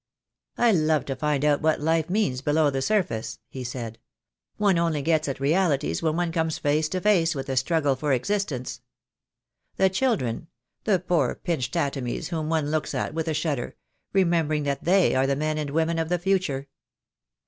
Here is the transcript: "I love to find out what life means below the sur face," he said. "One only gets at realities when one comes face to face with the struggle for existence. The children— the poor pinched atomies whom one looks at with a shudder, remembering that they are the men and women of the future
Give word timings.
"I 0.57 0.71
love 0.71 1.05
to 1.05 1.15
find 1.15 1.45
out 1.45 1.61
what 1.61 1.79
life 1.79 2.09
means 2.09 2.41
below 2.41 2.71
the 2.71 2.81
sur 2.81 3.03
face," 3.03 3.37
he 3.49 3.63
said. 3.63 3.99
"One 4.57 4.79
only 4.79 5.03
gets 5.03 5.27
at 5.27 5.39
realities 5.39 6.01
when 6.01 6.15
one 6.15 6.31
comes 6.31 6.57
face 6.57 6.89
to 6.89 6.99
face 7.01 7.35
with 7.35 7.45
the 7.45 7.55
struggle 7.55 7.95
for 7.95 8.11
existence. 8.11 8.81
The 9.75 9.91
children— 9.91 10.47
the 10.85 10.97
poor 10.97 11.35
pinched 11.35 11.75
atomies 11.75 12.29
whom 12.29 12.49
one 12.49 12.71
looks 12.71 12.95
at 12.95 13.13
with 13.13 13.27
a 13.27 13.35
shudder, 13.35 13.75
remembering 14.11 14.63
that 14.63 14.85
they 14.85 15.13
are 15.13 15.27
the 15.27 15.35
men 15.35 15.59
and 15.59 15.69
women 15.69 15.99
of 15.99 16.09
the 16.09 16.17
future 16.17 16.67